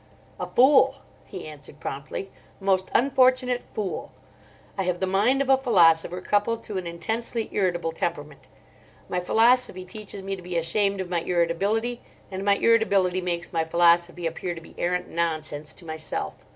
[0.39, 0.95] "A fool,"
[1.27, 4.11] he answered promptly; "a most unfortunate fool.
[4.75, 8.47] I have the mind of a philosopher coupled to an intensely irritable temperament.
[9.09, 12.01] My philosophy teaches me to be ashamed of my irritability,
[12.31, 16.33] and my irritability makes my philosophy appear to be arrant nonsense to myself.